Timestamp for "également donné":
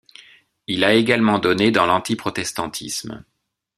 0.95-1.69